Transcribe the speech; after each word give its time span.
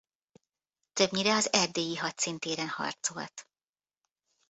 Többnyire 0.93 1.35
az 1.35 1.53
erdélyi 1.53 1.95
hadszíntéren 1.95 2.69
harcolt. 2.69 3.47